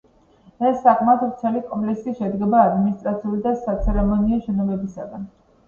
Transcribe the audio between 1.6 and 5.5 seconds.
კომპლექსი შედგება ადმინისტრაციული და საცერემონიო შენობებისგან.